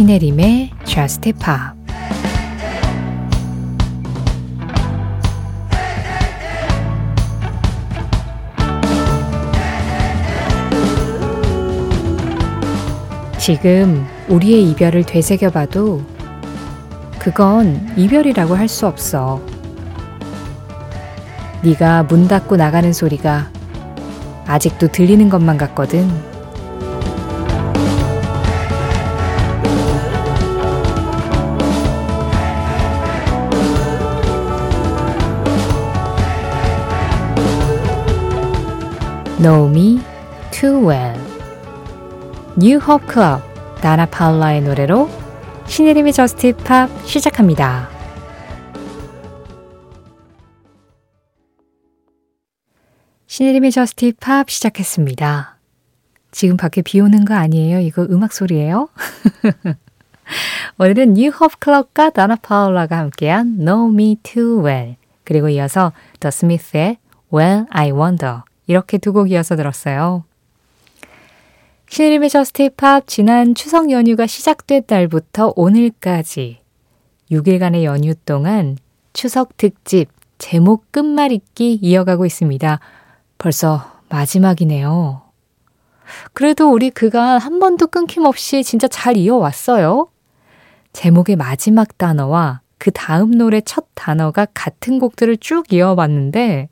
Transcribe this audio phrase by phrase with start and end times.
[0.00, 1.78] 신혜림의 Just Pop
[13.36, 16.02] 지금 우리의 이별을 되새겨봐도
[17.18, 19.42] 그건 이별이라고 할 수 없어.
[21.62, 23.50] 네가 문 닫고 나가는 소리가
[24.46, 26.29] 아직도 들리는 것만 같거든.
[39.40, 40.02] Know me
[40.50, 41.18] too well.
[42.58, 43.42] New Hope Club
[43.80, 45.08] 다나 파올라의 노래로
[45.66, 47.88] 신혜림의 Just Pop 시작합니다.
[53.28, 55.56] 신혜림의 Just Pop 시작했습니다.
[56.32, 57.80] 지금 밖에 비 오는 거 아니에요?
[57.80, 58.90] 이거 음악 소리예요?
[60.78, 66.98] 오늘은 New Hope Club과 다나 파올라가 함께한 Know Me Too Well 그리고 이어서 The Smith의
[67.32, 70.22] Well I Wonder 이렇게 두 곡 이어서 들었어요.
[71.88, 76.60] 신의림의 저스트 팝 지난 추석 연휴가 시작된 날부터 오늘까지
[77.32, 78.78] 6일간의 연휴 동안
[79.12, 82.78] 추석 특집 제목 끝말잇기 이어가고 있습니다.
[83.38, 85.22] 벌써 마지막이네요.
[86.32, 90.08] 그래도 우리 그간 한 번도 끊김없이 진짜 잘 이어왔어요.
[90.92, 96.68] 제목의 마지막 단어와 그 다음 노래 첫 단어가 같은 곡들을 쭉 이어봤는데,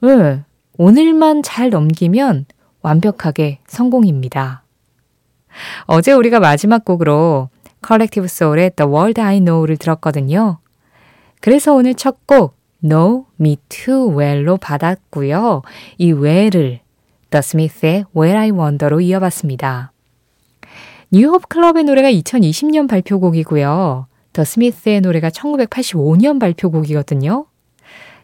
[0.00, 0.44] 네,
[0.80, 2.46] 오늘만 잘 넘기면
[2.82, 4.62] 완벽하게 성공입니다.
[5.86, 7.48] 어제 우리가 마지막 곡으로
[7.82, 10.58] Collective Soul의 The World I Know를 들었거든요.
[11.40, 12.54] 그래서 오늘 첫 곡
[12.84, 15.62] Know Me Too Well로 받았고요.
[15.98, 16.78] 이 well을
[17.30, 19.90] The Smiths의 Well I Wonder로 이어봤습니다.
[21.10, 24.06] 뉴홉 클럽의 노래가 2020년 발표곡이고요.
[24.32, 27.46] 더 스미스의 노래가 1985년 발표곡이거든요.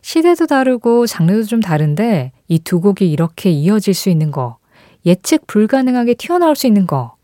[0.04, 4.58] 시대도 다르고 장르도 좀 다른데 이 두 곡이 이렇게 이어질 수 있는 거,
[5.06, 7.16] 예측 불가능하게 튀어나올 수 있는 거,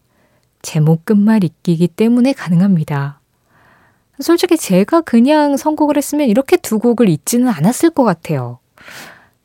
[0.62, 3.20] 제목 끝말 잇기기 때문에 가능합니다.
[4.20, 8.60] 솔직히 제가 그냥 선곡을 했으면 이렇게 두 곡을 잊지는 않았을 것 같아요.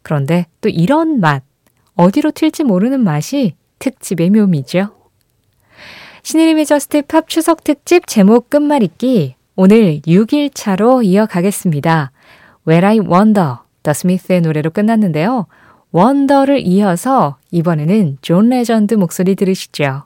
[0.02, 1.44] 그런데 또 이런 맛,
[1.96, 4.96] 어디로 튈지 모르는 맛이 특집의 묘미죠.
[6.24, 12.14] 신혜림의 Just Pop 추석 특집 제목 끝말 잇기 오늘 6일차로 이어가겠습니다.
[12.68, 15.48] Well I Wonder, The Smiths의 노래로 끝났는데요.
[15.92, 20.04] wonder를 이어서 이번에는 존 레전드 목소리 들으시죠.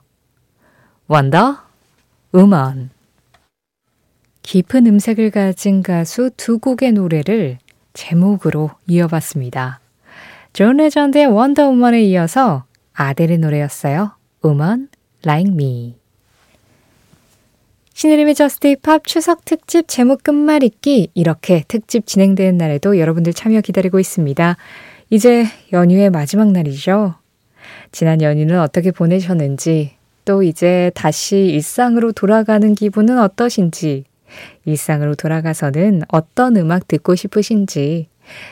[1.08, 1.58] Wonder
[2.34, 2.90] Woman.
[4.42, 7.58] 깊은 음색을 가진 가수 두 곡의 노래를
[7.92, 9.80] 제목으로 이어봤습니다.
[10.52, 14.12] 존 레전드의 Wonder Woman에 이어서 아델의 노래였어요.
[14.44, 14.88] Woman
[15.24, 15.99] Like Me.
[18.00, 24.56] 신혜림의 Just Pop 추석 특집 제목 끝말잇기 이렇게 특집 진행되는 날에도 여러분들 참여 기다리고 있습니다.
[25.10, 25.44] 이제
[25.74, 27.16] 연휴의 마지막 날이죠.
[27.92, 34.04] 지난 연휴는 어떻게 보내셨는지 또 이제 다시 일상으로 돌아가는 기분은 어떠신지
[34.64, 38.08] 일상으로 돌아가서는 어떤 음악 듣고 싶으신지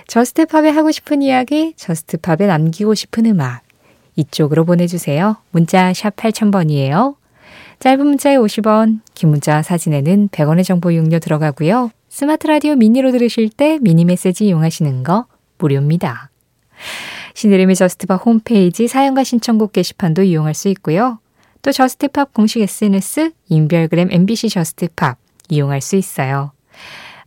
[0.09, 3.63] Just Pop에 하고 싶은 이야기, Just Pop에 남기고 싶은 음악
[4.15, 5.39] 이쪽으로 보내주세요.
[5.53, 7.15] 문자 샵 8000번이에요.
[7.81, 11.91] 짧은 문자에 50원, 긴 문자 사진에는 100원의 정보 이용료 들어가고요.
[12.09, 15.27] 스마트 라디오 미니로 들으실 때 미니 메시지 이용하시는 거
[15.59, 16.31] 무료입니다.
[17.35, 21.21] 신혜림의 Just Pop 홈페이지 사연과 신청곡 게시판도 이용할 수 있고요.
[21.63, 25.19] 또 Just Pop 공식 SNS 인별그램 MBC Just Pop
[25.49, 26.51] 이용할 수 있어요.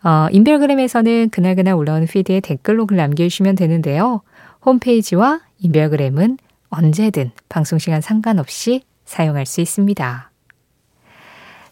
[0.04, 4.22] 어, 인별그램에서는 그날그날 올라오는 피드에 댓글로 글 남겨주시면 되는데요.
[4.66, 10.31] 홈페이지와 인별그램은 언제든 방송시간 상관없이 사용할 수 있습니다.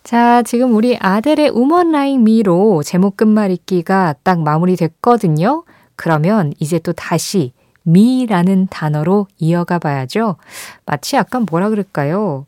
[0.04, 5.64] 자, 지금 우리 아델의 Woman Like Me로 제목 끝말잇기가 딱 마무리됐거든요.
[5.96, 10.38] 그러면 이제 또 다시 미라는 단어로 이어가 봐야죠.
[10.86, 12.46] 마치 약간 뭐라 그럴까요?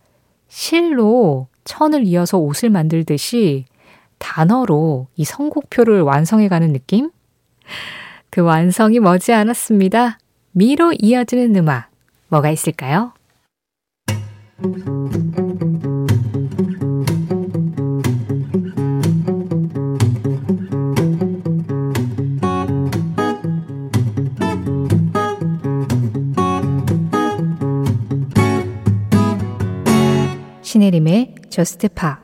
[0.48, 3.66] 실로 천을 이어서 옷을 만들듯이
[4.18, 7.12] 단어로 이 선곡표를 완성해가는 느낌?
[8.30, 10.20] 그 완성이 머지 않았습니다.
[10.52, 11.90] 미로 이어지는 음악,
[12.30, 13.14] 뭐가 있을까요?
[31.72, 32.20] 스트 파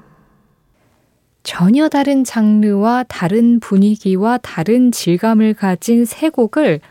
[1.42, 6.82] 전혀 다른 장르와 다른 분위기와 다른 질감을 가진 세 곡을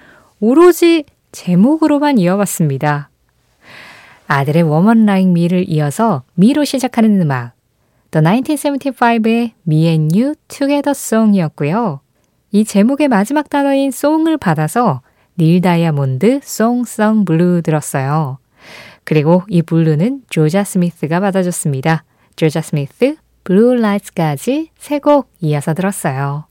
[0.40, 3.10] 오로지 제목으로만 이어봤습니다.
[4.26, 7.52] 아델의 Woman Like Me를 이어서 me로 시작하는 음악
[8.10, 12.00] The 1975의 Me and You Together Song이었고요.
[12.52, 15.02] 이 제목의 마지막 단어인 song을 받아서
[15.38, 18.38] 닐 다이아몬드 Song Sung Blue 들었어요.
[19.04, 22.04] 그리고 이 blue는 조자 스미스가 받아줬습니다.
[22.36, 26.44] 조자 스미스, Blue Lights까지 세 곡 이어서 들었어요.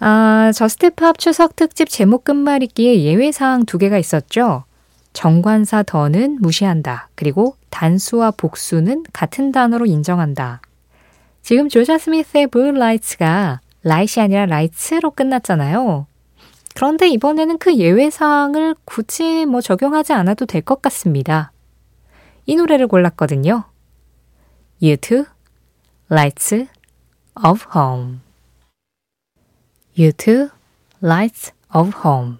[0.00, 4.64] 아, Just Pop 추석 특집 제목 끝말잇기에 예외사항 두 개가 있었죠.
[5.12, 7.08] 정관사 the는 무시한다.
[7.14, 10.60] 그리고 단수와 복수는 같은 단어로 인정한다.
[11.42, 16.06] 지금 조자 스미스의 Blue Lights가 light이 아니라 lights로 끝났잖아요.
[16.74, 21.52] 그런데 이번에는 그 예외사항을 굳이 뭐 적용하지 않아도 될 것 같습니다.
[22.46, 23.64] 이 노래를 골랐거든요.
[24.82, 25.26] U2,
[26.10, 26.66] Lights
[27.44, 28.20] of Home.
[29.96, 30.50] U2,
[31.02, 32.38] Lights of Home.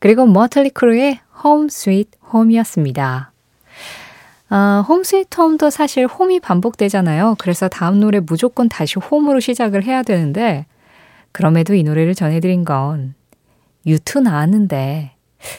[0.00, 3.32] 그리고 머틀리 크루의 Home Sweet Home이었습니다.
[4.50, 7.36] 아, 홈 스위트 홈도 사실 홈이 반복되잖아요.
[7.38, 10.66] 그래서 다음 노래 무조건 다시 홈으로 시작을 해야 되는데
[11.32, 13.14] 그럼에도 이 노래를 전해드린 건
[13.86, 15.12] U2 나왔는데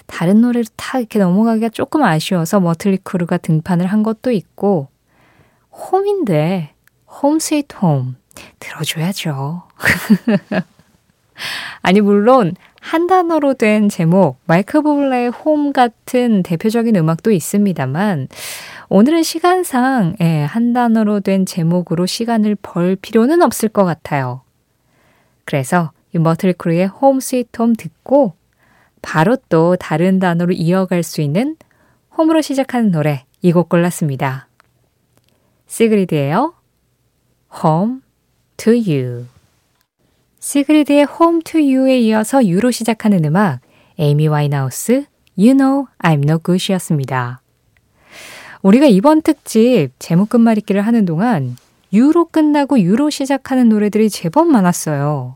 [0.07, 4.89] 다른 노래로 다 이렇게 넘어가기가 조금 아쉬워서 Mötley Crüe가 등판을 한 것도 있고
[5.79, 6.73] home인데
[7.07, 8.15] Home Sweet Home
[8.59, 9.63] 들어줘야죠.
[11.81, 18.27] 아니 물론 한 단어로 된 제목 마이크 부블레의 홈 같은 대표적인 음악도 있습니다만
[18.89, 24.41] 오늘은 시간상 예, 한 단어로 된 제목으로 시간을 벌 필요는 없을 것 같아요.
[25.45, 28.33] 그래서 이 머틀리 크루의 Home Sweet Home 듣고
[29.01, 31.55] 바로 또 다른 단어로 이어갈 수 있는
[32.17, 34.48] Home으로 시작하는 노래 이 곡 골랐습니다.
[35.69, 36.55] 시그리드예요.
[37.63, 37.99] Home
[38.57, 39.27] to You.
[40.39, 43.59] 시그리드의 Home to You에 이어서 You로 시작하는 음악
[43.99, 45.05] 에이미 와인하우스
[45.37, 47.41] You Know I'm No Good이었습니다.
[48.63, 51.55] 우리가 이번 특집 제목 끝말잇기를 하는 동안
[51.93, 55.35] 유로 끝나고 유로 시작하는 노래들이 제법 많았어요.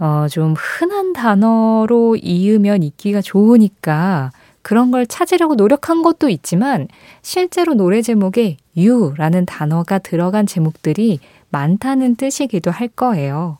[0.00, 4.32] 어, 좀 흔한 단어로 이으면 읽기가 좋으니까
[4.62, 6.88] 그런 걸 찾으려고 노력한 것도 있지만
[7.22, 11.20] 실제로 노래 제목에 유라는 단어가 들어간 제목들이
[11.50, 13.58] 많다는 뜻이기도 할 거예요.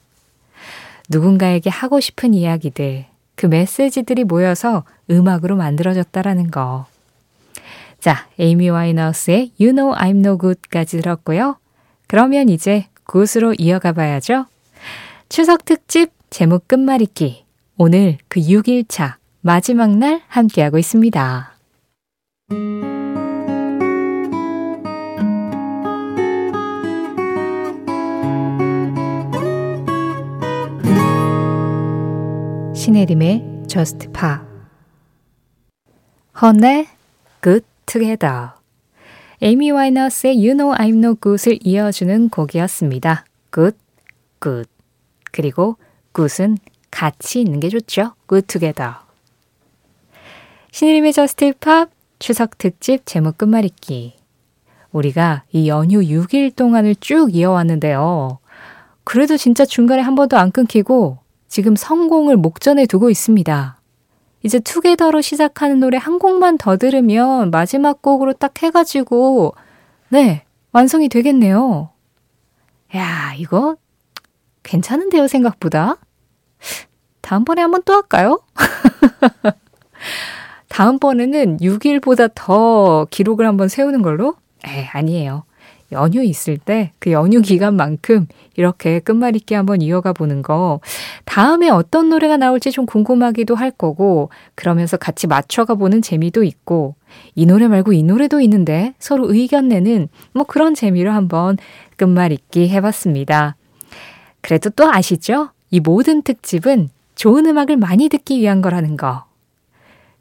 [1.11, 6.87] 누군가에게 하고 싶은 이야기들, 그 메시지들이 모여서 음악으로 만들어졌다라는 거.
[8.00, 11.56] 자, 에이미 와이너스의 You Know I'm No Good까지 들었고요.
[12.06, 14.47] 그러면 이제 굿으로 이어가 봐야죠.
[15.29, 17.44] 추석 특집 제목 끝말잇기.
[17.76, 21.55] 오늘 그 6일차 마지막 날 함께하고 있습니다.
[32.98, 34.38] 신혜림의 Just Pa
[36.42, 36.88] 헌의
[37.40, 38.48] Good Together
[39.40, 43.24] 에이미 와이너스의 You Know I'm No Good을 이어주는 곡이었습니다.
[43.54, 43.76] Good,
[44.42, 44.68] Good
[45.30, 45.76] 그리고
[46.12, 46.58] Good은
[46.90, 48.14] 같이 있는 게 좋죠.
[48.28, 48.94] Good Together
[50.72, 54.16] 신의림의 저스트 팝 추석 특집 제목 끝말잇기
[54.90, 58.40] 우리가 이 연휴 6일 동안을 쭉 이어왔는데요.
[59.04, 61.18] 그래도 진짜 중간에 한 번도 안 끊기고
[61.48, 63.80] 지금 성공을 목전에 두고 있습니다.
[64.44, 69.55] 이제 투게더로 시작하는 노래 한 곡만 더 들으면 마지막 곡으로 딱 해가지고,
[70.10, 71.90] 네, 완성이 되겠네요.
[72.94, 73.76] 야, 이거
[74.62, 75.96] 괜찮은데요, 생각보다?
[77.20, 78.40] 다음번에 한번 또 할까요?
[80.69, 84.36] 다음번에는 6일보다 더 기록을 한번 세우는 걸로?
[84.67, 85.44] 에, 아니에요.
[85.92, 88.26] 연휴 있을 때 그 연휴 기간만큼
[88.56, 90.80] 이렇게 끝말잇기 한번 이어가 보는 거
[91.24, 96.94] 다음에 어떤 노래가 나올지 좀 궁금하기도 할 거고 그러면서 같이 맞춰가 보는 재미도 있고
[97.34, 101.56] 이 노래 말고 이 노래도 있는데 서로 의견 내는 뭐 그런 재미로 한번
[101.96, 103.56] 끝말잇기 해봤습니다.
[104.40, 105.50] 그래도 또 아시죠?
[105.70, 109.24] 이 모든 특집은 좋은 음악을 많이 듣기 위한 거라는 거.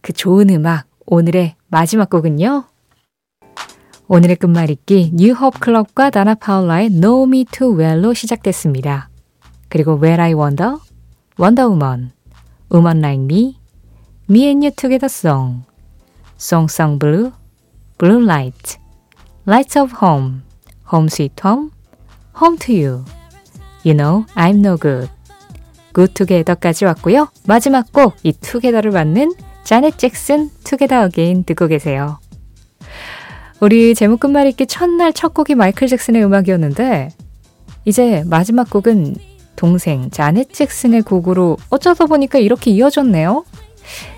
[0.02, 2.66] 그 좋은 음악 오늘의 마지막 곡은요.
[4.10, 9.10] 오늘의 끝말잇기 뉴홉 클럽과 다나 파울라의 Know Me Too Well로 시작됐습니다.
[9.68, 10.78] 그리고 Where I Wonder,
[11.38, 12.12] Wonder Woman,
[12.72, 13.58] Woman Like Me,
[14.30, 15.64] Me and You Together Song,
[16.38, 17.32] Song Song Blue,
[17.98, 18.78] Blue Light,
[19.46, 20.44] Lights of Home,
[20.94, 21.72] Home Sweet Home,
[22.42, 23.04] Home to You,
[23.84, 25.10] You Know I'm No Good,
[25.94, 27.28] Good Together까지 왔고요.
[27.46, 29.34] 마지막 곡 이 Together를 받는
[29.66, 32.20] 자넷 잭슨 Together Again 듣고 계세요.
[33.60, 37.10] 우리 제목 끝말잇기 첫날 첫 곡이 마이클 잭슨의 음악이었는데
[37.86, 39.16] 이제 마지막 곡은
[39.56, 43.46] 동생 자넷 잭슨의 곡으로 어쩌다 보니까 이렇게 이어졌네요.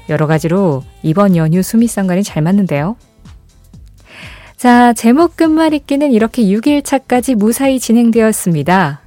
[0.09, 2.97] 여러 가지로 이번 연휴 수미상관이 잘 맞는데요.
[4.57, 8.99] 자, 제목 끝말잇기는 이렇게 6일차까지 무사히 진행되었습니다.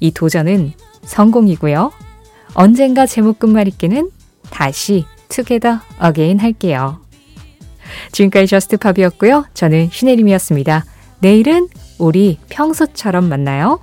[0.00, 1.92] 이 도전은 성공이고요.
[2.54, 4.10] 언젠가 제목 끝말잇기는
[4.50, 7.05] 다시 Together Again 할게요.
[8.12, 9.46] 지금까지 JUST POP이었고요.
[9.54, 10.84] 저는 신혜림이었습니다.
[11.20, 13.80] 내일은 우리 평소처럼 만나요.